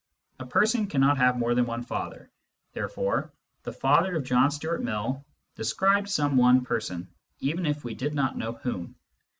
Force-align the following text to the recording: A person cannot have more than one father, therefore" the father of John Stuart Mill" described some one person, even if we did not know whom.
A 0.39 0.47
person 0.47 0.87
cannot 0.87 1.19
have 1.19 1.37
more 1.37 1.53
than 1.53 1.67
one 1.67 1.83
father, 1.83 2.31
therefore" 2.73 3.31
the 3.65 3.71
father 3.71 4.15
of 4.15 4.23
John 4.23 4.49
Stuart 4.49 4.81
Mill" 4.81 5.23
described 5.57 6.09
some 6.09 6.37
one 6.37 6.65
person, 6.65 7.07
even 7.39 7.67
if 7.67 7.83
we 7.83 7.93
did 7.93 8.15
not 8.15 8.35
know 8.35 8.53
whom. 8.53 8.95